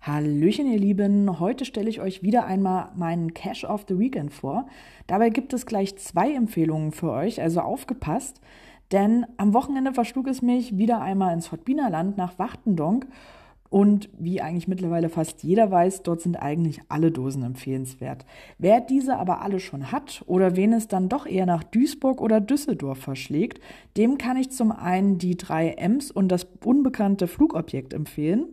[0.00, 1.40] Hallöchen, ihr Lieben.
[1.40, 4.66] Heute stelle ich euch wieder einmal meinen Cash of the Weekend vor.
[5.08, 8.40] Dabei gibt es gleich zwei Empfehlungen für euch, also aufgepasst.
[8.92, 13.08] Denn am Wochenende verschlug es mich wieder einmal ins Fortbinerland nach Wachtendonk.
[13.68, 18.24] Und wie eigentlich mittlerweile fast jeder weiß, dort sind eigentlich alle Dosen empfehlenswert.
[18.58, 22.40] Wer diese aber alle schon hat oder wen es dann doch eher nach Duisburg oder
[22.40, 23.60] Düsseldorf verschlägt,
[23.96, 28.46] dem kann ich zum einen die drei M's und das unbekannte Flugobjekt empfehlen.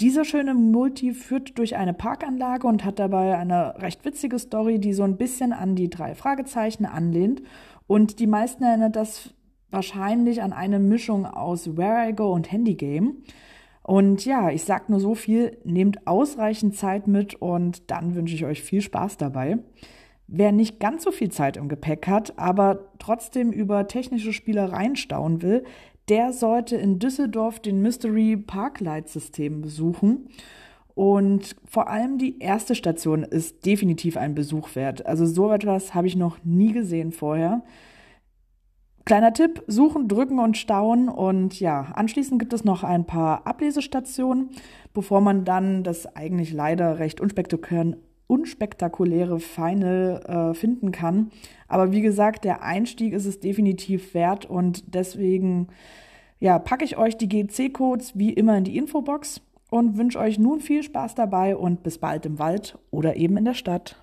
[0.00, 4.92] Dieser schöne Multi führt durch eine Parkanlage und hat dabei eine recht witzige Story, die
[4.92, 7.42] so ein bisschen an die drei Fragezeichen anlehnt.
[7.86, 9.32] Und die meisten erinnert das
[9.70, 13.22] wahrscheinlich an eine Mischung aus Where I Go und Handy Game.
[13.86, 18.44] Und ja, ich sag nur so viel, nehmt ausreichend Zeit mit und dann wünsche ich
[18.44, 19.58] euch viel Spaß dabei.
[20.26, 25.40] Wer nicht ganz so viel Zeit im Gepäck hat, aber trotzdem über technische Spielereien staunen
[25.40, 25.62] will,
[26.08, 30.30] der sollte in Düsseldorf den Mystery Parklight System besuchen.
[30.96, 35.06] Und vor allem die erste Station ist definitiv ein Besuch wert.
[35.06, 37.62] Also so etwas habe ich noch nie gesehen vorher.
[39.06, 41.08] Kleiner Tipp, suchen, drücken und staunen.
[41.08, 44.50] Und ja, anschließend gibt es noch ein paar Ablesestationen,
[44.92, 51.30] bevor man dann das eigentlich leider recht unspektakuläre, unspektakuläre Final äh, finden kann.
[51.68, 55.68] Aber wie gesagt, der Einstieg ist es definitiv wert und deswegen
[56.40, 60.58] ja, packe ich euch die GC-Codes wie immer in die Infobox und wünsche euch nun
[60.58, 64.02] viel Spaß dabei und bis bald im Wald oder eben in der Stadt.